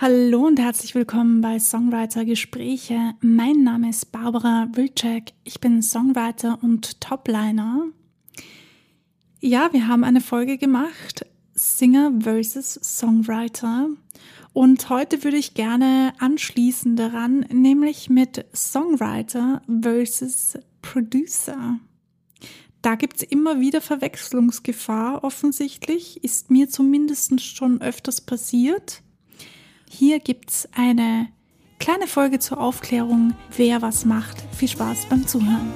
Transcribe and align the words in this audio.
Hallo 0.00 0.46
und 0.46 0.60
herzlich 0.60 0.94
willkommen 0.94 1.40
bei 1.40 1.58
Songwriter 1.58 2.24
Gespräche. 2.24 3.14
Mein 3.20 3.64
Name 3.64 3.90
ist 3.90 4.12
Barbara 4.12 4.68
Wilczek. 4.70 5.32
Ich 5.42 5.58
bin 5.58 5.82
Songwriter 5.82 6.56
und 6.62 7.00
Topliner. 7.00 7.88
Ja, 9.40 9.72
wir 9.72 9.88
haben 9.88 10.04
eine 10.04 10.20
Folge 10.20 10.56
gemacht, 10.56 11.26
Singer 11.52 12.12
versus 12.20 12.74
Songwriter. 12.74 13.88
Und 14.52 14.88
heute 14.88 15.24
würde 15.24 15.36
ich 15.36 15.54
gerne 15.54 16.12
anschließen 16.20 16.94
daran, 16.94 17.40
nämlich 17.52 18.08
mit 18.08 18.46
Songwriter 18.54 19.62
versus 19.82 20.56
Producer. 20.80 21.80
Da 22.82 22.94
gibt's 22.94 23.24
immer 23.24 23.58
wieder 23.58 23.80
Verwechslungsgefahr, 23.80 25.24
offensichtlich, 25.24 26.22
ist 26.22 26.52
mir 26.52 26.68
zumindest 26.68 27.40
schon 27.40 27.80
öfters 27.80 28.20
passiert. 28.20 29.02
Hier 29.90 30.20
gibt's 30.20 30.68
eine 30.74 31.28
kleine 31.78 32.06
Folge 32.06 32.38
zur 32.38 32.60
Aufklärung, 32.60 33.34
wer 33.56 33.82
was 33.82 34.04
macht. 34.04 34.36
Viel 34.54 34.68
Spaß 34.68 35.06
beim 35.08 35.26
Zuhören. 35.26 35.72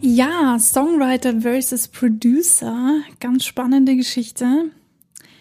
Ja, 0.00 0.58
Songwriter 0.58 1.42
versus 1.42 1.86
Producer, 1.86 3.02
ganz 3.20 3.44
spannende 3.44 3.94
Geschichte. 3.94 4.72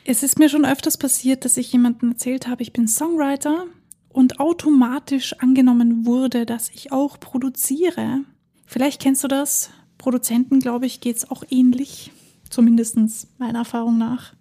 Es 0.10 0.24
ist 0.24 0.40
mir 0.40 0.48
schon 0.48 0.64
öfters 0.64 0.96
passiert, 0.96 1.44
dass 1.44 1.58
ich 1.58 1.74
jemandem 1.74 2.12
erzählt 2.12 2.48
habe, 2.48 2.64
ich 2.64 2.72
bin 2.72 2.88
Songwriter 2.88 3.66
und 4.08 4.40
automatisch 4.40 5.34
angenommen 5.40 6.06
wurde, 6.06 6.46
dass 6.46 6.70
ich 6.70 6.94
auch 6.94 7.20
produziere. 7.20 8.22
Vielleicht 8.66 9.02
kennst 9.02 9.26
du 9.26 9.28
das. 9.28 9.70
Produzenten, 9.98 10.62
glaube 10.62 10.86
ich, 10.86 11.02
geht 11.02 11.18
es 11.18 11.30
auch 11.30 11.44
ähnlich, 11.50 12.14
zumindest 12.50 12.98
meiner 13.38 13.60
Erfahrung 13.60 13.98
nach. 13.98 14.34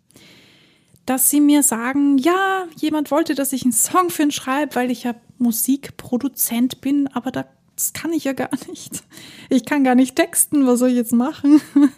Dass 1.04 1.30
sie 1.30 1.40
mir 1.40 1.64
sagen, 1.64 2.18
ja, 2.18 2.68
jemand 2.76 3.10
wollte, 3.10 3.34
dass 3.34 3.52
ich 3.52 3.64
einen 3.64 3.72
Song 3.72 4.08
für 4.10 4.22
ihn 4.22 4.30
schreibe, 4.30 4.76
weil 4.76 4.92
ich 4.92 5.02
ja 5.02 5.16
Musikproduzent 5.38 6.80
bin, 6.80 7.08
aber 7.08 7.32
das 7.32 7.92
kann 7.92 8.12
ich 8.12 8.22
ja 8.22 8.34
gar 8.34 8.50
nicht. 8.68 9.02
Ich 9.50 9.64
kann 9.64 9.82
gar 9.82 9.96
nicht 9.96 10.14
texten, 10.14 10.64
was 10.64 10.78
soll 10.78 10.90
ich 10.90 10.94
jetzt 10.94 11.12
machen? 11.12 11.60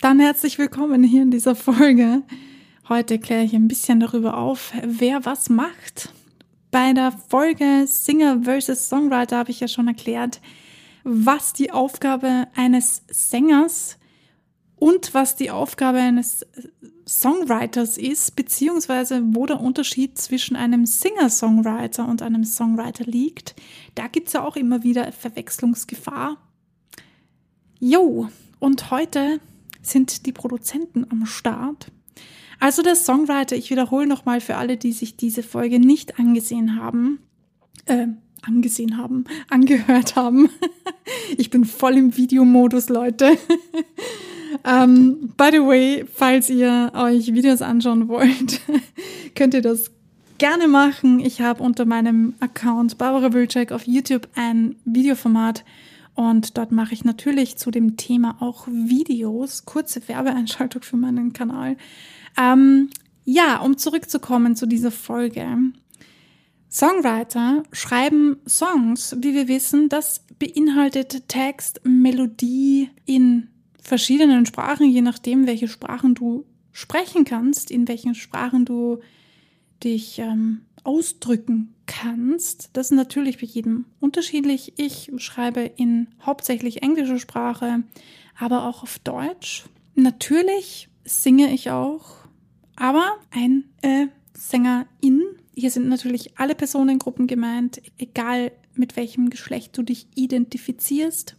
Dann 0.00 0.20
herzlich 0.20 0.56
willkommen 0.56 1.04
hier 1.04 1.20
in 1.20 1.30
dieser 1.30 1.54
Folge. 1.54 2.22
Heute 2.86 3.18
kläre 3.18 3.44
ich 3.44 3.54
ein 3.54 3.66
bisschen 3.66 3.98
darüber 3.98 4.36
auf, 4.36 4.74
wer 4.82 5.24
was 5.24 5.48
macht. 5.48 6.12
Bei 6.70 6.92
der 6.92 7.12
Folge 7.12 7.86
Singer 7.86 8.42
versus 8.42 8.90
Songwriter 8.90 9.38
habe 9.38 9.50
ich 9.50 9.60
ja 9.60 9.68
schon 9.68 9.88
erklärt, 9.88 10.42
was 11.02 11.54
die 11.54 11.70
Aufgabe 11.70 12.46
eines 12.54 13.02
Sängers 13.08 13.96
und 14.76 15.14
was 15.14 15.34
die 15.34 15.50
Aufgabe 15.50 15.96
eines 15.96 16.44
Songwriters 17.08 17.96
ist, 17.96 18.36
beziehungsweise 18.36 19.22
wo 19.34 19.46
der 19.46 19.60
Unterschied 19.60 20.18
zwischen 20.18 20.54
einem 20.54 20.84
Singer-Songwriter 20.84 22.06
und 22.06 22.20
einem 22.20 22.44
Songwriter 22.44 23.04
liegt. 23.04 23.54
Da 23.94 24.08
gibt 24.08 24.26
es 24.26 24.34
ja 24.34 24.44
auch 24.44 24.56
immer 24.56 24.82
wieder 24.82 25.10
Verwechslungsgefahr. 25.10 26.36
Jo, 27.80 28.28
und 28.58 28.90
heute 28.90 29.40
sind 29.80 30.26
die 30.26 30.32
Produzenten 30.32 31.06
am 31.10 31.24
Start. 31.24 31.90
Also 32.64 32.80
der 32.80 32.96
Songwriter, 32.96 33.56
ich 33.56 33.68
wiederhole 33.68 34.06
nochmal 34.06 34.40
für 34.40 34.56
alle, 34.56 34.78
die 34.78 34.92
sich 34.92 35.18
diese 35.18 35.42
Folge 35.42 35.78
nicht 35.78 36.18
angesehen 36.18 36.80
haben, 36.80 37.18
äh, 37.84 38.06
angesehen 38.40 38.96
haben, 38.96 39.26
angehört 39.50 40.16
haben. 40.16 40.48
ich 41.36 41.50
bin 41.50 41.66
voll 41.66 41.98
im 41.98 42.16
Videomodus, 42.16 42.88
Leute. 42.88 43.32
um, 44.62 44.64
ähm, 44.64 45.32
by 45.36 45.50
the 45.52 45.58
way, 45.58 46.06
falls 46.10 46.48
ihr 46.48 46.90
euch 46.94 47.34
Videos 47.34 47.60
anschauen 47.60 48.08
wollt, 48.08 48.62
könnt 49.34 49.52
ihr 49.52 49.60
das 49.60 49.90
gerne 50.38 50.66
machen. 50.66 51.20
Ich 51.20 51.42
habe 51.42 51.62
unter 51.62 51.84
meinem 51.84 52.32
Account 52.40 52.96
Barbara 52.96 53.34
Wilczek 53.34 53.72
auf 53.72 53.86
YouTube 53.86 54.26
ein 54.36 54.76
Videoformat 54.86 55.66
und 56.14 56.56
dort 56.56 56.72
mache 56.72 56.94
ich 56.94 57.04
natürlich 57.04 57.58
zu 57.58 57.70
dem 57.70 57.98
Thema 57.98 58.36
auch 58.40 58.66
Videos, 58.68 59.66
kurze 59.66 60.08
Werbeeinschaltung 60.08 60.80
für 60.80 60.96
meinen 60.96 61.34
Kanal. 61.34 61.76
Ähm, 62.36 62.90
ja, 63.24 63.58
um 63.60 63.78
zurückzukommen 63.78 64.56
zu 64.56 64.66
dieser 64.66 64.90
Folge. 64.90 65.46
Songwriter 66.70 67.62
schreiben 67.72 68.38
Songs, 68.48 69.16
wie 69.20 69.34
wir 69.34 69.48
wissen, 69.48 69.88
das 69.88 70.24
beinhaltet 70.38 71.28
Text, 71.28 71.80
Melodie 71.84 72.90
in 73.06 73.48
verschiedenen 73.80 74.44
Sprachen, 74.44 74.90
je 74.90 75.00
nachdem, 75.00 75.46
welche 75.46 75.68
Sprachen 75.68 76.14
du 76.14 76.44
sprechen 76.72 77.24
kannst, 77.24 77.70
in 77.70 77.86
welchen 77.86 78.14
Sprachen 78.14 78.64
du 78.64 78.98
dich 79.84 80.18
ähm, 80.18 80.62
ausdrücken 80.82 81.74
kannst. 81.86 82.70
Das 82.72 82.86
ist 82.86 82.96
natürlich 82.96 83.38
bei 83.38 83.46
jedem 83.46 83.84
unterschiedlich. 84.00 84.72
Ich 84.76 85.12
schreibe 85.18 85.60
in 85.60 86.08
hauptsächlich 86.22 86.82
englischer 86.82 87.18
Sprache, 87.18 87.84
aber 88.38 88.66
auch 88.66 88.82
auf 88.82 88.98
Deutsch. 88.98 89.64
Natürlich 89.94 90.88
singe 91.04 91.52
ich 91.52 91.70
auch 91.70 92.23
aber 92.76 93.16
ein 93.30 93.64
äh, 93.82 94.06
Sängerin. 94.36 95.22
Hier 95.54 95.70
sind 95.70 95.88
natürlich 95.88 96.38
alle 96.38 96.54
Personengruppen 96.54 97.26
gemeint, 97.26 97.80
egal 97.98 98.52
mit 98.74 98.96
welchem 98.96 99.30
Geschlecht 99.30 99.76
du 99.78 99.82
dich 99.82 100.08
identifizierst. 100.14 101.36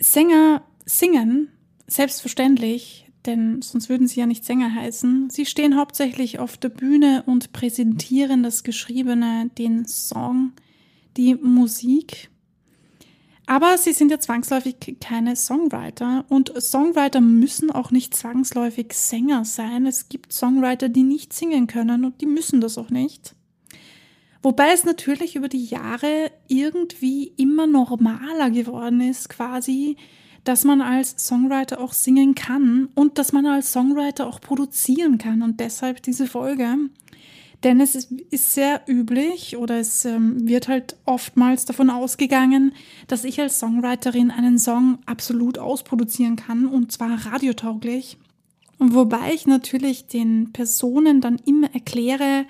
Sänger 0.00 0.62
singen, 0.84 1.48
selbstverständlich, 1.86 3.06
denn 3.26 3.62
sonst 3.62 3.88
würden 3.88 4.06
sie 4.06 4.20
ja 4.20 4.26
nicht 4.26 4.44
Sänger 4.44 4.74
heißen. 4.74 5.30
Sie 5.30 5.46
stehen 5.46 5.76
hauptsächlich 5.76 6.38
auf 6.38 6.56
der 6.56 6.68
Bühne 6.68 7.24
und 7.26 7.52
präsentieren 7.52 8.42
das 8.42 8.62
Geschriebene, 8.62 9.50
den 9.58 9.86
Song, 9.86 10.52
die 11.16 11.34
Musik. 11.34 12.30
Aber 13.46 13.78
sie 13.78 13.92
sind 13.92 14.10
ja 14.10 14.18
zwangsläufig 14.18 14.76
keine 15.00 15.36
Songwriter 15.36 16.24
und 16.28 16.52
Songwriter 16.60 17.20
müssen 17.20 17.70
auch 17.70 17.92
nicht 17.92 18.16
zwangsläufig 18.16 18.92
Sänger 18.92 19.44
sein. 19.44 19.86
Es 19.86 20.08
gibt 20.08 20.32
Songwriter, 20.32 20.88
die 20.88 21.04
nicht 21.04 21.32
singen 21.32 21.68
können 21.68 22.04
und 22.04 22.20
die 22.20 22.26
müssen 22.26 22.60
das 22.60 22.76
auch 22.76 22.90
nicht. 22.90 23.36
Wobei 24.42 24.72
es 24.72 24.84
natürlich 24.84 25.36
über 25.36 25.48
die 25.48 25.64
Jahre 25.64 26.30
irgendwie 26.48 27.32
immer 27.36 27.68
normaler 27.68 28.50
geworden 28.50 29.00
ist, 29.00 29.28
quasi, 29.28 29.96
dass 30.42 30.64
man 30.64 30.80
als 30.80 31.14
Songwriter 31.18 31.80
auch 31.80 31.92
singen 31.92 32.34
kann 32.34 32.88
und 32.94 33.18
dass 33.18 33.32
man 33.32 33.46
als 33.46 33.72
Songwriter 33.72 34.26
auch 34.26 34.40
produzieren 34.40 35.18
kann. 35.18 35.42
Und 35.42 35.60
deshalb 35.60 36.02
diese 36.02 36.26
Folge. 36.26 36.76
Denn 37.66 37.80
es 37.80 37.96
ist, 37.96 38.54
sehr 38.54 38.82
üblich 38.86 39.56
oder 39.56 39.80
es 39.80 40.04
ähm, 40.04 40.46
wird 40.46 40.68
halt 40.68 40.94
oftmals 41.04 41.64
davon 41.64 41.90
ausgegangen, 41.90 42.72
dass 43.08 43.24
ich 43.24 43.40
als 43.40 43.58
Songwriterin 43.58 44.30
einen 44.30 44.60
Song 44.60 44.98
absolut 45.04 45.58
ausproduzieren 45.58 46.36
kann 46.36 46.66
und 46.66 46.92
zwar 46.92 47.26
radiotauglich. 47.26 48.18
Wobei 48.78 49.34
ich 49.34 49.48
natürlich 49.48 50.06
den 50.06 50.52
Personen 50.52 51.20
dann 51.20 51.40
immer 51.44 51.74
erkläre, 51.74 52.46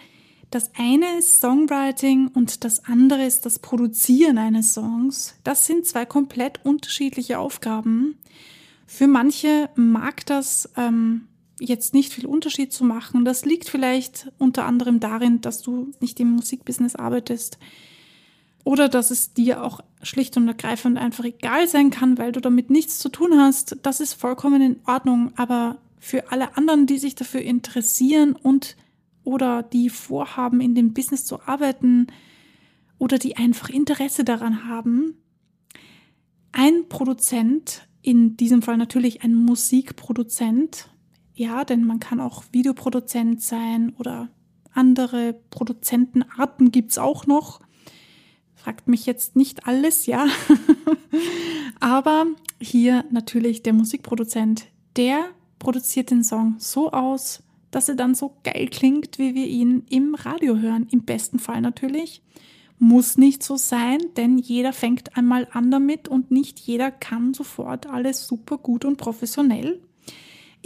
das 0.50 0.70
eine 0.76 1.18
ist 1.18 1.40
Songwriting 1.40 2.28
und 2.28 2.62
das 2.62 2.84
andere 2.84 3.24
ist 3.24 3.46
das 3.46 3.58
Produzieren 3.58 4.36
eines 4.36 4.74
Songs. 4.74 5.34
Das 5.44 5.66
sind 5.66 5.86
zwei 5.86 6.04
komplett 6.04 6.60
unterschiedliche 6.62 7.38
Aufgaben. 7.38 8.18
Für 8.86 9.06
manche 9.06 9.70
mag 9.76 10.26
das 10.26 10.68
ähm, 10.76 11.26
jetzt 11.58 11.94
nicht 11.94 12.12
viel 12.12 12.26
Unterschied 12.26 12.72
zu 12.72 12.84
machen. 12.84 13.24
Das 13.24 13.44
liegt 13.44 13.68
vielleicht 13.68 14.30
unter 14.38 14.64
anderem 14.66 15.00
darin, 15.00 15.40
dass 15.40 15.62
du 15.62 15.92
nicht 16.00 16.20
im 16.20 16.30
Musikbusiness 16.30 16.96
arbeitest 16.96 17.58
oder 18.64 18.88
dass 18.88 19.10
es 19.10 19.32
dir 19.32 19.62
auch 19.62 19.80
schlicht 20.02 20.36
und 20.36 20.48
ergreifend 20.48 20.98
einfach 20.98 21.24
egal 21.24 21.68
sein 21.68 21.90
kann, 21.90 22.18
weil 22.18 22.32
du 22.32 22.40
damit 22.40 22.68
nichts 22.68 22.98
zu 22.98 23.08
tun 23.08 23.38
hast. 23.38 23.76
Das 23.82 24.00
ist 24.00 24.14
vollkommen 24.14 24.60
in 24.60 24.80
Ordnung, 24.86 25.32
aber 25.36 25.78
für 25.98 26.30
alle 26.30 26.56
anderen, 26.56 26.86
die 26.86 26.98
sich 26.98 27.14
dafür 27.14 27.40
interessieren 27.40 28.34
und 28.34 28.76
oder 29.24 29.62
die 29.62 29.88
vorhaben, 29.88 30.60
in 30.60 30.74
dem 30.74 30.94
Business 30.94 31.24
zu 31.24 31.40
arbeiten 31.42 32.08
oder 32.98 33.18
die 33.18 33.36
einfach 33.36 33.68
Interesse 33.68 34.24
daran 34.24 34.68
haben, 34.68 35.14
ein 36.52 36.88
Produzent, 36.88 37.86
in 38.02 38.36
diesem 38.36 38.62
Fall 38.62 38.76
natürlich 38.76 39.22
ein 39.22 39.34
Musikproduzent, 39.34 40.88
ja, 41.36 41.64
denn 41.64 41.84
man 41.84 42.00
kann 42.00 42.20
auch 42.20 42.44
Videoproduzent 42.50 43.42
sein 43.42 43.94
oder 43.98 44.30
andere 44.72 45.34
Produzentenarten 45.50 46.72
gibt's 46.72 46.98
auch 46.98 47.26
noch. 47.26 47.60
Fragt 48.54 48.88
mich 48.88 49.06
jetzt 49.06 49.36
nicht 49.36 49.66
alles, 49.66 50.06
ja. 50.06 50.26
Aber 51.80 52.26
hier 52.60 53.04
natürlich 53.10 53.62
der 53.62 53.74
Musikproduzent, 53.74 54.66
der 54.96 55.26
produziert 55.58 56.10
den 56.10 56.24
Song 56.24 56.56
so 56.58 56.90
aus, 56.90 57.42
dass 57.70 57.90
er 57.90 57.96
dann 57.96 58.14
so 58.14 58.34
geil 58.42 58.68
klingt, 58.70 59.18
wie 59.18 59.34
wir 59.34 59.46
ihn 59.46 59.84
im 59.90 60.14
Radio 60.14 60.56
hören. 60.56 60.86
Im 60.90 61.02
besten 61.02 61.38
Fall 61.38 61.60
natürlich. 61.60 62.22
Muss 62.78 63.18
nicht 63.18 63.42
so 63.42 63.56
sein, 63.56 63.98
denn 64.16 64.38
jeder 64.38 64.72
fängt 64.72 65.16
einmal 65.16 65.48
an 65.52 65.70
damit 65.70 66.08
und 66.08 66.30
nicht 66.30 66.58
jeder 66.58 66.90
kann 66.90 67.34
sofort 67.34 67.86
alles 67.86 68.26
super 68.26 68.56
gut 68.56 68.86
und 68.86 68.96
professionell. 68.96 69.82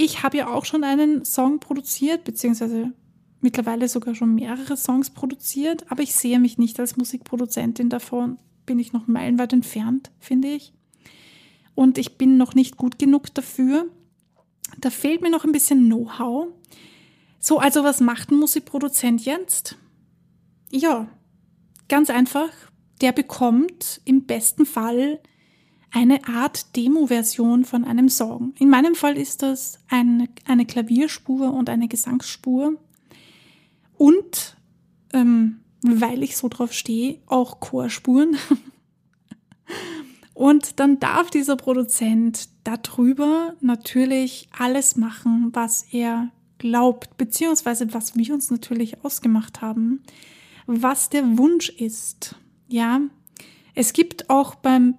Ich 0.02 0.22
habe 0.22 0.38
ja 0.38 0.48
auch 0.48 0.64
schon 0.64 0.82
einen 0.82 1.26
Song 1.26 1.60
produziert, 1.60 2.24
beziehungsweise 2.24 2.90
mittlerweile 3.42 3.86
sogar 3.86 4.14
schon 4.14 4.34
mehrere 4.34 4.78
Songs 4.78 5.10
produziert, 5.10 5.84
aber 5.92 6.02
ich 6.02 6.14
sehe 6.14 6.40
mich 6.40 6.56
nicht 6.56 6.80
als 6.80 6.96
Musikproduzentin 6.96 7.90
davon. 7.90 8.38
Bin 8.64 8.78
ich 8.78 8.94
noch 8.94 9.08
meilenweit 9.08 9.52
entfernt, 9.52 10.10
finde 10.18 10.48
ich. 10.48 10.72
Und 11.74 11.98
ich 11.98 12.16
bin 12.16 12.38
noch 12.38 12.54
nicht 12.54 12.78
gut 12.78 12.98
genug 12.98 13.34
dafür. 13.34 13.88
Da 14.78 14.88
fehlt 14.88 15.20
mir 15.20 15.28
noch 15.28 15.44
ein 15.44 15.52
bisschen 15.52 15.84
Know-how. 15.84 16.46
So, 17.38 17.58
also 17.58 17.84
was 17.84 18.00
macht 18.00 18.30
ein 18.30 18.38
Musikproduzent 18.38 19.26
jetzt? 19.26 19.76
Ja, 20.70 21.10
ganz 21.88 22.08
einfach. 22.08 22.48
Der 23.02 23.12
bekommt 23.12 24.00
im 24.06 24.24
besten 24.24 24.64
Fall 24.64 25.20
eine 25.92 26.26
Art 26.26 26.76
Demo-Version 26.76 27.64
von 27.64 27.84
einem 27.84 28.08
Song. 28.08 28.54
In 28.58 28.70
meinem 28.70 28.94
Fall 28.94 29.16
ist 29.16 29.42
das 29.42 29.78
eine, 29.88 30.28
eine 30.46 30.66
Klavierspur 30.66 31.52
und 31.52 31.68
eine 31.68 31.88
Gesangsspur. 31.88 32.74
Und, 33.96 34.56
ähm, 35.12 35.60
weil 35.82 36.22
ich 36.22 36.36
so 36.36 36.48
drauf 36.48 36.72
stehe, 36.72 37.18
auch 37.26 37.60
Chorspuren. 37.60 38.36
Und 40.40 40.80
dann 40.80 40.98
darf 40.98 41.28
dieser 41.28 41.56
Produzent 41.56 42.48
darüber 42.64 43.56
natürlich 43.60 44.48
alles 44.58 44.96
machen, 44.96 45.50
was 45.52 45.82
er 45.92 46.30
glaubt, 46.56 47.18
beziehungsweise 47.18 47.92
was 47.92 48.16
wir 48.16 48.32
uns 48.32 48.50
natürlich 48.50 49.04
ausgemacht 49.04 49.60
haben, 49.60 50.02
was 50.66 51.10
der 51.10 51.36
Wunsch 51.36 51.68
ist. 51.68 52.36
Ja, 52.68 53.02
es 53.74 53.92
gibt 53.92 54.30
auch 54.30 54.54
beim 54.54 54.94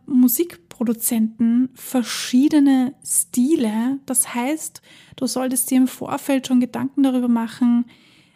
Musikproduzenten 0.82 1.70
verschiedene 1.76 2.96
Stile. 3.06 4.00
Das 4.08 4.34
heißt, 4.34 4.82
du 5.16 5.28
solltest 5.28 5.70
dir 5.70 5.78
im 5.78 5.88
Vorfeld 5.88 6.48
schon 6.48 6.60
Gedanken 6.60 7.04
darüber 7.04 7.28
machen, 7.28 7.86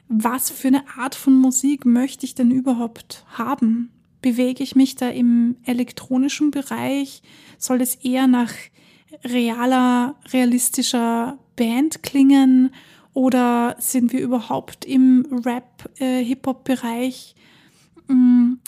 was 0.08 0.52
für 0.52 0.68
eine 0.68 0.84
Art 0.96 1.16
von 1.16 1.34
Musik 1.34 1.86
möchte 1.86 2.26
ich 2.26 2.36
denn 2.36 2.52
überhaupt 2.52 3.26
haben? 3.34 3.90
bewege 4.22 4.64
ich 4.64 4.76
mich 4.76 4.96
da 4.96 5.10
im 5.10 5.56
elektronischen 5.66 6.50
Bereich? 6.50 7.22
Soll 7.60 7.80
es 7.82 7.94
eher 7.94 8.26
nach 8.26 8.52
realer, 9.24 10.16
realistischer 10.34 11.38
Band 11.56 12.02
klingen? 12.02 12.72
Oder 13.14 13.76
sind 13.78 14.14
wir 14.14 14.22
überhaupt 14.22 14.84
im 14.84 15.28
Rap-Hip-Hop-Bereich? 15.46 17.36
Äh, 18.10 18.14
mm, 18.14 18.60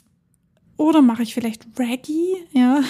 oder 0.77 1.01
mache 1.01 1.23
ich 1.23 1.33
vielleicht 1.33 1.65
Reggae? 1.79 2.35
Ja. 2.51 2.83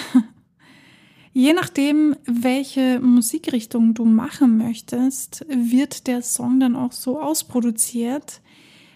Je 1.38 1.52
nachdem, 1.52 2.16
welche 2.24 2.98
Musikrichtung 2.98 3.94
du 3.94 4.04
machen 4.04 4.56
möchtest, 4.56 5.46
wird 5.48 6.08
der 6.08 6.20
Song 6.20 6.58
dann 6.58 6.74
auch 6.74 6.90
so 6.90 7.20
ausproduziert. 7.20 8.40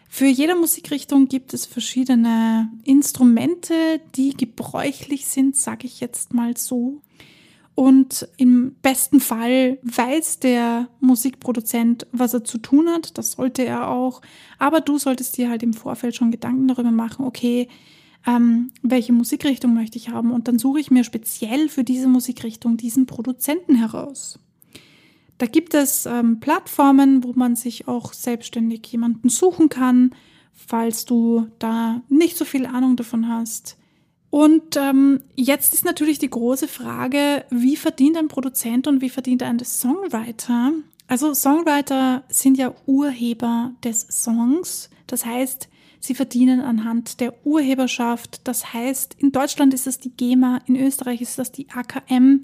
Für 0.08 0.26
jede 0.26 0.56
Musikrichtung 0.56 1.28
gibt 1.28 1.54
es 1.54 1.66
verschiedene 1.66 2.68
Instrumente, 2.82 3.74
die 4.16 4.36
gebräuchlich 4.36 5.26
sind, 5.26 5.54
sage 5.56 5.86
ich 5.86 6.00
jetzt 6.00 6.34
mal 6.34 6.56
so. 6.56 7.00
Und 7.76 8.26
im 8.38 8.74
besten 8.82 9.20
Fall 9.20 9.78
weiß 9.84 10.40
der 10.40 10.88
Musikproduzent, 10.98 12.08
was 12.10 12.34
er 12.34 12.42
zu 12.42 12.58
tun 12.58 12.88
hat. 12.88 13.18
Das 13.18 13.30
sollte 13.30 13.64
er 13.64 13.88
auch. 13.88 14.20
Aber 14.58 14.80
du 14.80 14.98
solltest 14.98 15.36
dir 15.36 15.48
halt 15.48 15.62
im 15.62 15.74
Vorfeld 15.74 16.16
schon 16.16 16.32
Gedanken 16.32 16.66
darüber 16.66 16.90
machen, 16.90 17.24
okay, 17.24 17.68
ähm, 18.26 18.70
welche 18.82 19.12
Musikrichtung 19.12 19.74
möchte 19.74 19.98
ich 19.98 20.10
haben? 20.10 20.30
Und 20.30 20.48
dann 20.48 20.58
suche 20.58 20.80
ich 20.80 20.90
mir 20.90 21.04
speziell 21.04 21.68
für 21.68 21.84
diese 21.84 22.08
Musikrichtung 22.08 22.76
diesen 22.76 23.06
Produzenten 23.06 23.74
heraus. 23.74 24.38
Da 25.38 25.46
gibt 25.46 25.74
es 25.74 26.06
ähm, 26.06 26.38
Plattformen, 26.38 27.24
wo 27.24 27.32
man 27.34 27.56
sich 27.56 27.88
auch 27.88 28.12
selbstständig 28.12 28.86
jemanden 28.86 29.28
suchen 29.28 29.68
kann, 29.68 30.14
falls 30.52 31.04
du 31.04 31.48
da 31.58 32.02
nicht 32.08 32.36
so 32.36 32.44
viel 32.44 32.66
Ahnung 32.66 32.96
davon 32.96 33.28
hast. 33.28 33.76
Und 34.30 34.76
ähm, 34.76 35.20
jetzt 35.34 35.74
ist 35.74 35.84
natürlich 35.84 36.18
die 36.18 36.30
große 36.30 36.68
Frage, 36.68 37.44
wie 37.50 37.76
verdient 37.76 38.16
ein 38.16 38.28
Produzent 38.28 38.86
und 38.86 39.00
wie 39.00 39.10
verdient 39.10 39.42
ein 39.42 39.58
Songwriter? 39.58 40.72
Also 41.06 41.34
Songwriter 41.34 42.22
sind 42.28 42.56
ja 42.56 42.72
Urheber 42.86 43.72
des 43.84 44.06
Songs. 44.08 44.88
Das 45.06 45.26
heißt, 45.26 45.68
sie 46.02 46.14
verdienen 46.16 46.60
anhand 46.60 47.20
der 47.20 47.46
Urheberschaft. 47.46 48.40
Das 48.44 48.72
heißt, 48.74 49.14
in 49.18 49.30
Deutschland 49.30 49.72
ist 49.72 49.86
es 49.86 50.00
die 50.00 50.10
GEMA, 50.10 50.60
in 50.66 50.76
Österreich 50.76 51.20
ist 51.20 51.38
das 51.38 51.52
die 51.52 51.70
AKM, 51.70 52.42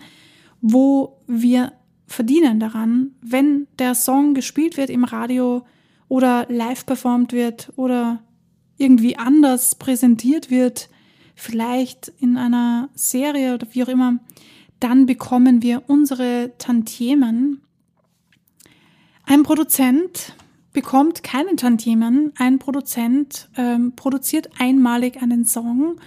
wo 0.61 1.21
wir 1.27 1.73
verdienen 2.07 2.61
daran, 2.61 3.17
wenn 3.21 3.67
der 3.79 3.95
Song 3.95 4.33
gespielt 4.33 4.77
wird 4.77 4.91
im 4.91 5.05
Radio 5.05 5.67
oder 6.07 6.47
live 6.49 6.87
performt 6.87 7.33
wird 7.33 7.73
oder 7.77 8.23
irgendwie 8.79 9.19
anders 9.19 9.75
präsentiert 9.75 10.51
wird, 10.51 10.89
vielleicht 11.35 12.13
in 12.21 12.37
einer 12.37 12.89
Serie 12.95 13.55
oder 13.55 13.67
wie 13.73 13.83
auch 13.83 13.89
immer, 13.89 14.21
dann 14.79 15.07
bekommen 15.07 15.63
wir 15.63 15.83
unsere 15.89 16.53
Tantiemen. 16.59 17.61
Ein 19.25 19.43
Produzent 19.43 20.33
bekommt 20.79 21.25
keinen 21.25 21.57
Tantiemen. 21.57 22.33
Ein 22.39 22.61
Produzent 22.61 23.49
ähm, 23.57 23.97
produziert 23.97 24.49
einmalig 24.61 25.21
einen 25.21 25.45
Song 25.45 26.01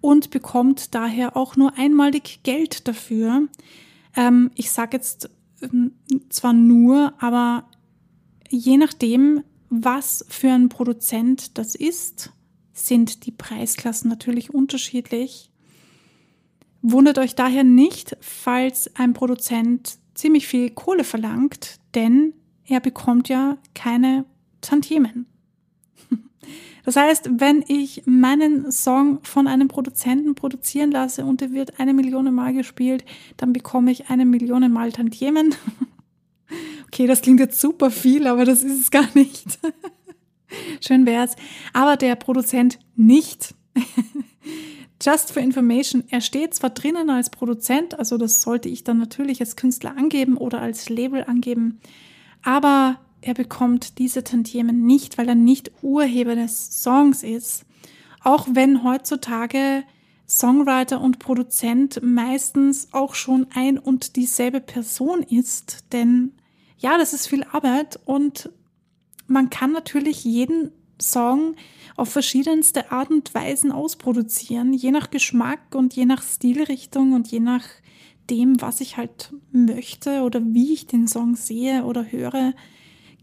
und 0.00 0.30
bekommt 0.30 0.94
daher 0.94 1.36
auch 1.36 1.56
nur 1.56 1.76
einmalig 1.76 2.40
Geld 2.42 2.88
dafür. 2.88 3.48
Ähm, 4.16 4.50
ich 4.54 4.70
sage 4.70 4.96
jetzt 4.96 5.28
ähm, 5.60 5.92
zwar 6.30 6.54
nur, 6.54 7.12
aber 7.18 7.68
je 8.48 8.78
nachdem, 8.78 9.44
was 9.68 10.24
für 10.30 10.52
ein 10.52 10.70
Produzent 10.70 11.58
das 11.58 11.74
ist, 11.74 12.32
sind 12.72 13.26
die 13.26 13.32
Preisklassen 13.32 14.08
natürlich 14.08 14.54
unterschiedlich. 14.54 15.50
Wundert 16.80 17.18
euch 17.18 17.34
daher 17.34 17.62
nicht, 17.62 18.16
falls 18.22 18.90
ein 18.96 19.12
Produzent 19.12 19.98
ziemlich 20.14 20.46
viel 20.46 20.70
Kohle 20.70 21.04
verlangt, 21.04 21.78
denn 21.94 22.32
er 22.66 22.80
bekommt 22.80 23.28
ja 23.28 23.58
keine 23.74 24.24
Tantiemen. 24.60 25.26
Das 26.84 26.96
heißt, 26.96 27.30
wenn 27.38 27.64
ich 27.66 28.02
meinen 28.04 28.70
Song 28.70 29.20
von 29.22 29.46
einem 29.46 29.68
Produzenten 29.68 30.34
produzieren 30.34 30.90
lasse 30.90 31.24
und 31.24 31.40
er 31.40 31.52
wird 31.52 31.80
eine 31.80 31.94
Million 31.94 32.32
Mal 32.34 32.52
gespielt, 32.52 33.06
dann 33.38 33.54
bekomme 33.54 33.90
ich 33.90 34.10
eine 34.10 34.26
Million 34.26 34.70
Mal 34.70 34.92
Tantiemen. 34.92 35.54
Okay, 36.86 37.06
das 37.06 37.22
klingt 37.22 37.40
jetzt 37.40 37.60
super 37.60 37.90
viel, 37.90 38.26
aber 38.26 38.44
das 38.44 38.62
ist 38.62 38.80
es 38.80 38.90
gar 38.90 39.08
nicht. 39.14 39.58
Schön 40.80 41.06
wär's. 41.06 41.34
Aber 41.72 41.96
der 41.96 42.16
Produzent 42.16 42.78
nicht. 42.94 43.54
Just 45.02 45.32
for 45.32 45.42
information, 45.42 46.04
er 46.08 46.20
steht 46.20 46.54
zwar 46.54 46.70
drinnen 46.70 47.10
als 47.10 47.30
Produzent, 47.30 47.98
also 47.98 48.16
das 48.16 48.42
sollte 48.42 48.68
ich 48.68 48.84
dann 48.84 48.98
natürlich 48.98 49.40
als 49.40 49.56
Künstler 49.56 49.96
angeben 49.96 50.36
oder 50.36 50.60
als 50.60 50.88
Label 50.88 51.24
angeben, 51.24 51.80
aber 52.44 53.00
er 53.22 53.34
bekommt 53.34 53.98
diese 53.98 54.22
Tantiemen 54.22 54.84
nicht, 54.84 55.16
weil 55.16 55.28
er 55.28 55.34
nicht 55.34 55.72
Urheber 55.82 56.36
des 56.36 56.82
Songs 56.82 57.22
ist. 57.22 57.64
Auch 58.22 58.46
wenn 58.52 58.84
heutzutage 58.84 59.82
Songwriter 60.28 61.00
und 61.00 61.18
Produzent 61.18 62.00
meistens 62.02 62.88
auch 62.92 63.14
schon 63.14 63.46
ein 63.54 63.78
und 63.78 64.16
dieselbe 64.16 64.60
Person 64.60 65.22
ist, 65.22 65.84
denn 65.92 66.32
ja, 66.78 66.98
das 66.98 67.14
ist 67.14 67.28
viel 67.28 67.44
Arbeit 67.44 67.98
und 68.04 68.50
man 69.26 69.48
kann 69.48 69.72
natürlich 69.72 70.24
jeden 70.24 70.70
Song 71.00 71.56
auf 71.96 72.10
verschiedenste 72.10 72.90
Art 72.90 73.10
und 73.10 73.34
Weisen 73.34 73.72
ausproduzieren, 73.72 74.72
je 74.72 74.90
nach 74.90 75.10
Geschmack 75.10 75.74
und 75.74 75.94
je 75.94 76.04
nach 76.04 76.22
Stilrichtung 76.22 77.12
und 77.12 77.28
je 77.28 77.40
nach 77.40 77.64
dem, 78.30 78.60
was 78.60 78.80
ich 78.80 78.96
halt 78.96 79.32
möchte 79.52 80.22
oder 80.22 80.40
wie 80.44 80.72
ich 80.72 80.86
den 80.86 81.08
Song 81.08 81.36
sehe 81.36 81.84
oder 81.84 82.10
höre 82.10 82.54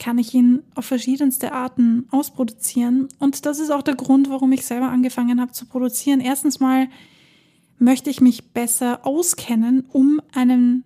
kann 0.01 0.17
ich 0.17 0.34
ihn 0.34 0.63
auf 0.74 0.86
verschiedenste 0.86 1.53
Arten 1.53 2.08
ausproduzieren. 2.10 3.08
Und 3.20 3.46
das 3.46 3.60
ist 3.60 3.70
auch 3.70 3.84
der 3.84 3.93
Grund, 3.93 4.31
warum 4.31 4.51
ich 4.51 4.65
selber 4.65 4.89
angefangen 4.89 5.39
habe 5.39 5.51
zu 5.51 5.67
produzieren. 5.67 6.22
Erstens 6.22 6.60
mal 6.60 6.88
möchte 7.77 8.10
ich 8.10 8.20
mich 8.20 8.51
besser 8.51 9.05
auskennen, 9.05 9.86
um 9.91 10.20
einen 10.34 10.86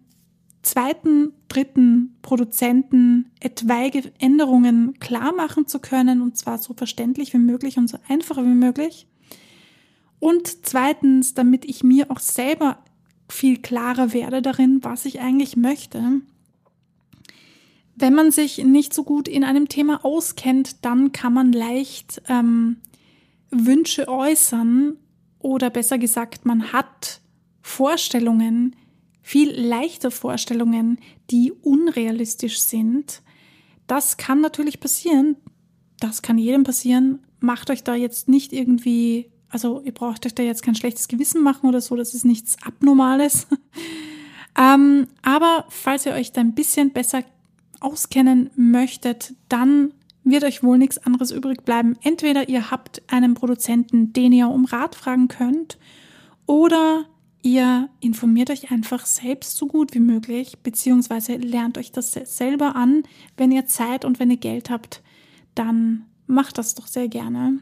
zweiten, 0.63 1.31
dritten 1.47 2.17
Produzenten 2.23 3.31
etwaige 3.39 4.11
Änderungen 4.19 4.99
klar 4.99 5.33
machen 5.33 5.65
zu 5.65 5.79
können, 5.79 6.21
und 6.21 6.35
zwar 6.35 6.57
so 6.57 6.73
verständlich 6.73 7.33
wie 7.33 7.37
möglich 7.37 7.77
und 7.77 7.87
so 7.87 7.97
einfach 8.09 8.37
wie 8.37 8.41
möglich. 8.41 9.07
Und 10.19 10.65
zweitens, 10.65 11.33
damit 11.33 11.63
ich 11.63 11.85
mir 11.85 12.11
auch 12.11 12.19
selber 12.19 12.79
viel 13.29 13.61
klarer 13.61 14.13
werde 14.13 14.41
darin, 14.41 14.79
was 14.83 15.05
ich 15.05 15.19
eigentlich 15.19 15.57
möchte 15.57 16.21
Wenn 17.95 18.13
man 18.13 18.31
sich 18.31 18.57
nicht 18.63 18.93
so 18.93 19.03
gut 19.03 19.27
in 19.27 19.43
einem 19.43 19.67
Thema 19.69 20.03
auskennt, 20.03 20.83
dann 20.85 21.11
kann 21.11 21.33
man 21.33 21.51
leicht 21.51 22.21
ähm, 22.27 22.77
Wünsche 23.51 24.07
äußern 24.07 24.97
oder 25.39 25.69
besser 25.69 25.97
gesagt, 25.97 26.45
man 26.45 26.73
hat 26.73 27.21
Vorstellungen, 27.61 28.75
viel 29.21 29.49
leichter 29.51 30.11
Vorstellungen, 30.11 30.99
die 31.31 31.51
unrealistisch 31.51 32.59
sind. 32.59 33.23
Das 33.87 34.17
kann 34.17 34.41
natürlich 34.41 34.79
passieren. 34.79 35.35
Das 35.99 36.21
kann 36.21 36.37
jedem 36.37 36.63
passieren. 36.63 37.19
Macht 37.39 37.69
euch 37.69 37.83
da 37.83 37.95
jetzt 37.95 38.27
nicht 38.27 38.53
irgendwie, 38.53 39.31
also 39.55 39.81
ihr 39.85 39.93
braucht 39.93 40.25
euch 40.25 40.35
da 40.35 40.43
jetzt 40.43 40.63
kein 40.63 40.75
schlechtes 40.75 41.07
Gewissen 41.07 41.41
machen 41.41 41.69
oder 41.69 41.79
so, 41.79 41.95
das 41.95 42.13
ist 42.13 42.25
nichts 42.25 42.57
Abnormales. 42.61 43.47
ähm, 44.59 45.07
aber 45.21 45.63
falls 45.69 46.05
ihr 46.05 46.11
euch 46.11 46.33
da 46.33 46.41
ein 46.41 46.53
bisschen 46.53 46.91
besser 46.91 47.23
auskennen 47.79 48.49
möchtet, 48.57 49.33
dann 49.47 49.93
wird 50.25 50.43
euch 50.43 50.61
wohl 50.61 50.77
nichts 50.77 50.97
anderes 50.97 51.31
übrig 51.31 51.63
bleiben. 51.63 51.95
Entweder 52.03 52.49
ihr 52.49 52.69
habt 52.69 53.01
einen 53.07 53.33
Produzenten, 53.33 54.11
den 54.11 54.33
ihr 54.33 54.49
um 54.49 54.65
Rat 54.65 54.93
fragen 54.93 55.29
könnt, 55.29 55.77
oder 56.47 57.05
ihr 57.41 57.87
informiert 58.01 58.49
euch 58.49 58.71
einfach 58.71 59.05
selbst 59.05 59.55
so 59.55 59.67
gut 59.67 59.93
wie 59.93 60.01
möglich, 60.01 60.57
beziehungsweise 60.63 61.37
lernt 61.37 61.77
euch 61.77 61.93
das 61.93 62.11
selber 62.11 62.75
an. 62.75 63.03
Wenn 63.37 63.53
ihr 63.53 63.67
Zeit 63.67 64.03
und 64.03 64.19
wenn 64.19 64.31
ihr 64.31 64.35
Geld 64.35 64.69
habt, 64.69 65.01
dann 65.53 66.07
macht 66.27 66.57
das 66.57 66.75
doch 66.75 66.87
sehr 66.87 67.07
gerne. 67.07 67.59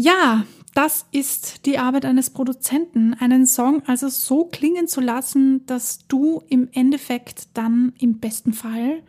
Ja, 0.00 0.44
das 0.74 1.06
ist 1.10 1.66
die 1.66 1.76
Arbeit 1.76 2.04
eines 2.04 2.30
Produzenten, 2.30 3.14
einen 3.14 3.46
Song 3.46 3.82
also 3.86 4.08
so 4.08 4.44
klingen 4.44 4.86
zu 4.86 5.00
lassen, 5.00 5.66
dass 5.66 6.06
du 6.06 6.40
im 6.48 6.68
Endeffekt 6.70 7.48
dann 7.54 7.92
im 7.98 8.20
besten 8.20 8.52
Fall 8.52 9.02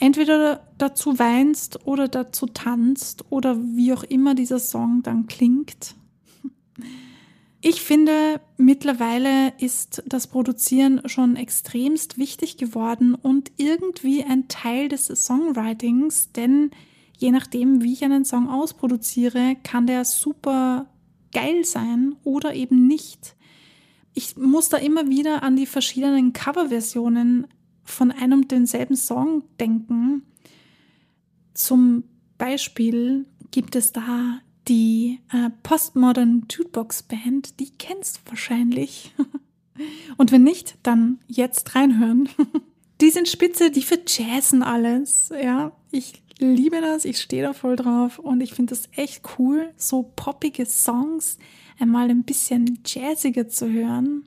entweder 0.00 0.66
dazu 0.76 1.20
weinst 1.20 1.86
oder 1.86 2.08
dazu 2.08 2.46
tanzt 2.46 3.26
oder 3.30 3.56
wie 3.60 3.92
auch 3.92 4.02
immer 4.02 4.34
dieser 4.34 4.58
Song 4.58 5.04
dann 5.04 5.28
klingt. 5.28 5.94
Ich 7.60 7.80
finde, 7.80 8.40
mittlerweile 8.56 9.52
ist 9.58 10.02
das 10.04 10.26
Produzieren 10.26 11.08
schon 11.08 11.36
extremst 11.36 12.18
wichtig 12.18 12.56
geworden 12.56 13.14
und 13.14 13.52
irgendwie 13.56 14.24
ein 14.24 14.48
Teil 14.48 14.88
des 14.88 15.06
Songwritings, 15.06 16.32
denn 16.32 16.72
je 17.18 17.30
nachdem, 17.30 17.82
wie 17.82 17.92
ich 17.92 18.04
einen 18.04 18.24
Song 18.24 18.48
ausproduziere, 18.48 19.56
kann 19.62 19.86
der 19.86 20.04
super 20.04 20.86
geil 21.32 21.64
sein 21.64 22.16
oder 22.22 22.54
eben 22.54 22.86
nicht. 22.86 23.36
Ich 24.14 24.36
muss 24.36 24.68
da 24.68 24.76
immer 24.76 25.08
wieder 25.08 25.42
an 25.42 25.56
die 25.56 25.66
verschiedenen 25.66 26.32
Coverversionen 26.32 27.46
von 27.82 28.10
einem 28.10 28.40
und 28.40 28.50
denselben 28.50 28.96
Song 28.96 29.42
denken. 29.58 30.22
Zum 31.52 32.04
Beispiel 32.38 33.26
gibt 33.50 33.76
es 33.76 33.92
da 33.92 34.40
die 34.68 35.20
äh, 35.32 35.50
Postmodern 35.62 36.46
Jukebox 36.50 37.02
Band, 37.02 37.60
die 37.60 37.70
kennst 37.70 38.16
du 38.16 38.30
wahrscheinlich. 38.30 39.12
und 40.16 40.32
wenn 40.32 40.42
nicht, 40.42 40.78
dann 40.82 41.18
jetzt 41.26 41.74
reinhören. 41.74 42.28
die 43.00 43.10
sind 43.10 43.28
spitze, 43.28 43.70
die 43.70 43.82
verjazzen 43.82 44.62
alles. 44.62 45.30
Ja, 45.30 45.72
ich 45.90 46.23
liebe 46.38 46.80
das, 46.80 47.04
ich 47.04 47.20
stehe 47.20 47.42
da 47.42 47.52
voll 47.52 47.76
drauf 47.76 48.18
und 48.18 48.40
ich 48.40 48.54
finde 48.54 48.74
das 48.74 48.88
echt 48.92 49.22
cool, 49.38 49.72
so 49.76 50.12
poppige 50.16 50.66
Songs 50.66 51.38
einmal 51.78 52.10
ein 52.10 52.24
bisschen 52.24 52.80
jazziger 52.84 53.48
zu 53.48 53.70
hören. 53.70 54.24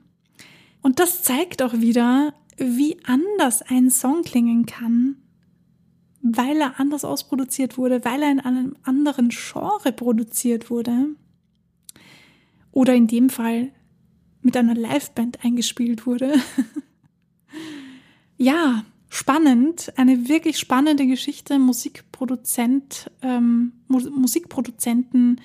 Und 0.82 1.00
das 1.00 1.22
zeigt 1.22 1.62
auch 1.62 1.74
wieder, 1.74 2.34
wie 2.56 2.98
anders 3.04 3.62
ein 3.62 3.90
Song 3.90 4.22
klingen 4.22 4.66
kann, 4.66 5.16
weil 6.22 6.60
er 6.60 6.80
anders 6.80 7.04
ausproduziert 7.04 7.78
wurde, 7.78 8.04
weil 8.04 8.22
er 8.22 8.32
in 8.32 8.40
einem 8.40 8.76
anderen 8.82 9.28
Genre 9.30 9.92
produziert 9.92 10.70
wurde. 10.70 11.08
Oder 12.72 12.94
in 12.94 13.06
dem 13.06 13.30
Fall 13.30 13.72
mit 14.42 14.56
einer 14.56 14.74
Liveband 14.74 15.44
eingespielt 15.44 16.06
wurde. 16.06 16.34
ja, 18.36 18.84
spannend, 19.08 19.92
eine 19.96 20.28
wirklich 20.28 20.58
spannende 20.58 21.06
Geschichte. 21.06 21.58
Musikproduzent, 21.58 23.10
ähm, 23.22 23.72
Musikproduzenten 23.88 25.40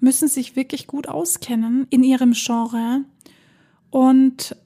müssen 0.00 0.28
sich 0.28 0.56
wirklich 0.56 0.86
gut 0.86 1.08
auskennen 1.08 1.86
in 1.90 2.02
ihrem 2.02 2.32
Genre. 2.32 3.04
Und 3.90 4.56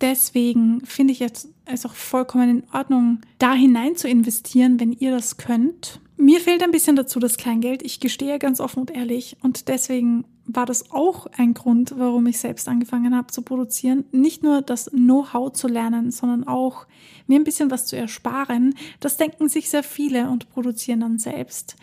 deswegen 0.00 0.80
finde 0.84 1.12
ich 1.12 1.20
es 1.20 1.86
auch 1.86 1.94
vollkommen 1.94 2.50
in 2.50 2.64
Ordnung, 2.72 3.20
da 3.38 3.54
hinein 3.54 3.96
zu 3.96 4.08
investieren, 4.08 4.80
wenn 4.80 4.92
ihr 4.92 5.12
das 5.12 5.36
könnt. 5.36 6.00
Mir 6.16 6.40
fehlt 6.40 6.62
ein 6.62 6.70
bisschen 6.70 6.96
dazu 6.96 7.18
das 7.18 7.36
Kleingeld. 7.36 7.82
Ich 7.82 8.00
gestehe 8.00 8.38
ganz 8.38 8.60
offen 8.60 8.80
und 8.80 8.90
ehrlich. 8.90 9.36
Und 9.42 9.68
deswegen 9.68 10.24
war 10.54 10.66
das 10.66 10.90
auch 10.90 11.26
ein 11.36 11.54
Grund, 11.54 11.94
warum 11.96 12.26
ich 12.26 12.38
selbst 12.38 12.68
angefangen 12.68 13.16
habe 13.16 13.32
zu 13.32 13.42
produzieren. 13.42 14.04
Nicht 14.12 14.42
nur 14.42 14.62
das 14.62 14.86
Know-how 14.86 15.52
zu 15.52 15.68
lernen, 15.68 16.10
sondern 16.10 16.46
auch 16.46 16.86
mir 17.26 17.38
ein 17.38 17.44
bisschen 17.44 17.70
was 17.70 17.86
zu 17.86 17.96
ersparen. 17.96 18.74
Das 19.00 19.16
denken 19.16 19.48
sich 19.48 19.70
sehr 19.70 19.82
viele 19.82 20.28
und 20.30 20.50
produzieren 20.50 21.00
dann 21.00 21.18
selbst. 21.18 21.76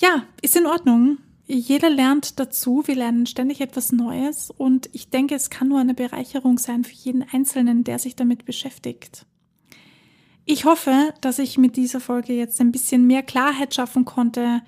Ja, 0.00 0.24
ist 0.42 0.56
in 0.56 0.66
Ordnung 0.66 1.18
jeder 1.52 1.90
lernt 1.90 2.38
dazu, 2.38 2.84
wir 2.86 2.94
lernen 2.94 3.26
ständig 3.26 3.60
etwas 3.60 3.90
Neues 3.90 4.52
und 4.56 4.88
ich 4.92 5.10
denke, 5.10 5.34
es 5.34 5.50
kann 5.50 5.68
nur 5.68 5.80
eine 5.80 5.94
Bereicherung 5.94 6.58
sein 6.58 6.84
für 6.84 6.92
jeden 6.92 7.24
Einzelnen, 7.24 7.82
der 7.82 7.98
sich 7.98 8.14
damit 8.14 8.44
beschäftigt. 8.44 9.26
Ich 10.44 10.64
hoffe, 10.64 11.12
dass 11.20 11.40
ich 11.40 11.58
mit 11.58 11.76
dieser 11.76 12.00
Folge 12.00 12.34
jetzt 12.34 12.60
ein 12.60 12.70
bisschen 12.70 13.06
mehr 13.06 13.24
Klarheit 13.24 13.74
schaffen 13.74 14.04
konnte, 14.04 14.62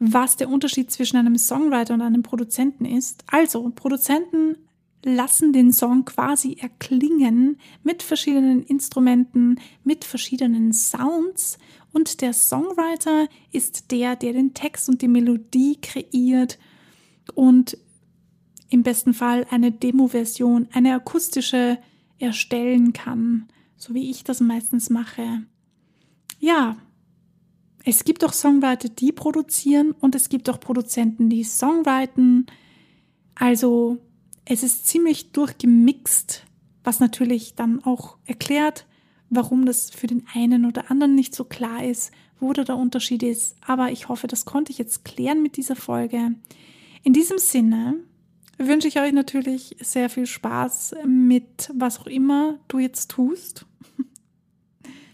was 0.00 0.36
der 0.36 0.48
Unterschied 0.48 0.90
zwischen 0.90 1.18
einem 1.18 1.38
Songwriter 1.38 1.94
und 1.94 2.00
einem 2.00 2.22
Produzenten 2.22 2.84
ist. 2.84 3.22
Also, 3.30 3.70
Produzenten 3.70 4.56
lassen 5.04 5.52
den 5.52 5.72
Song 5.72 6.04
quasi 6.04 6.56
erklingen 6.60 7.58
mit 7.82 8.02
verschiedenen 8.02 8.62
Instrumenten, 8.62 9.60
mit 9.84 10.04
verschiedenen 10.04 10.72
Sounds 10.72 11.58
und 11.92 12.20
der 12.20 12.32
Songwriter 12.32 13.28
ist 13.52 13.90
der, 13.90 14.16
der 14.16 14.32
den 14.32 14.54
Text 14.54 14.88
und 14.88 15.02
die 15.02 15.08
Melodie 15.08 15.78
kreiert 15.80 16.58
und 17.34 17.76
im 18.68 18.82
besten 18.82 19.14
Fall 19.14 19.46
eine 19.50 19.72
Demo-Version, 19.72 20.68
eine 20.72 20.94
akustische 20.94 21.78
erstellen 22.18 22.92
kann, 22.92 23.48
so 23.76 23.94
wie 23.94 24.10
ich 24.10 24.24
das 24.24 24.40
meistens 24.40 24.90
mache. 24.90 25.42
Ja, 26.38 26.76
es 27.84 28.04
gibt 28.04 28.24
auch 28.24 28.32
Songwriter, 28.32 28.88
die 28.88 29.12
produzieren 29.12 29.92
und 29.92 30.14
es 30.14 30.28
gibt 30.28 30.48
auch 30.50 30.60
Produzenten, 30.60 31.30
die 31.30 31.44
Songwriten. 31.44 32.46
Also 33.34 33.98
es 34.44 34.62
ist 34.62 34.86
ziemlich 34.86 35.32
durchgemixt, 35.32 36.44
was 36.84 37.00
natürlich 37.00 37.54
dann 37.54 37.82
auch 37.84 38.18
erklärt, 38.26 38.86
warum 39.30 39.64
das 39.64 39.90
für 39.90 40.06
den 40.06 40.26
einen 40.34 40.66
oder 40.66 40.90
anderen 40.90 41.14
nicht 41.14 41.34
so 41.34 41.44
klar 41.44 41.84
ist, 41.84 42.12
wo 42.38 42.52
da 42.52 42.64
der 42.64 42.76
Unterschied 42.76 43.22
ist. 43.22 43.56
Aber 43.66 43.90
ich 43.90 44.08
hoffe, 44.08 44.26
das 44.26 44.44
konnte 44.44 44.72
ich 44.72 44.78
jetzt 44.78 45.04
klären 45.04 45.42
mit 45.42 45.56
dieser 45.56 45.76
Folge. 45.76 46.34
In 47.02 47.12
diesem 47.12 47.38
Sinne 47.38 47.96
wünsche 48.58 48.88
ich 48.88 49.00
euch 49.00 49.12
natürlich 49.12 49.76
sehr 49.80 50.10
viel 50.10 50.26
Spaß 50.26 50.96
mit 51.06 51.70
was 51.74 52.00
auch 52.00 52.06
immer 52.06 52.58
du 52.68 52.78
jetzt 52.78 53.10
tust. 53.10 53.66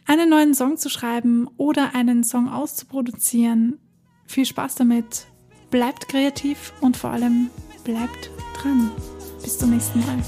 Einen 0.08 0.30
neuen 0.30 0.54
Song 0.54 0.76
zu 0.76 0.88
schreiben 0.88 1.48
oder 1.56 1.94
einen 1.94 2.22
Song 2.22 2.48
auszuproduzieren. 2.48 3.80
Viel 4.26 4.46
Spaß 4.46 4.76
damit. 4.76 5.26
Bleibt 5.70 6.08
kreativ 6.08 6.72
und 6.80 6.96
vor 6.96 7.10
allem 7.10 7.50
bleibt 7.82 8.30
dran. 8.60 8.92
Bis 9.42 9.58
zum 9.58 9.70
nächsten 9.70 9.98
Mal. 10.00 10.18